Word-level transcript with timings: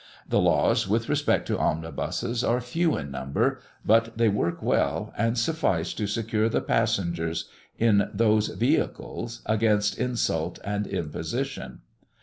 The 0.27 0.39
laws 0.39 0.87
with 0.89 1.07
respect 1.09 1.45
to 1.45 1.59
omnibuses 1.59 2.43
are 2.43 2.59
few 2.59 2.97
in 2.97 3.11
number; 3.11 3.59
but 3.85 4.17
they 4.17 4.29
work 4.29 4.63
well, 4.63 5.13
and 5.15 5.37
suffice 5.37 5.93
to 5.93 6.07
secure 6.07 6.49
the 6.49 6.59
passengers 6.59 7.47
in 7.77 8.09
those 8.11 8.47
vehicles 8.47 9.43
against 9.45 9.99
insult 9.99 10.57
and 10.63 10.87
imposition. 10.87 11.81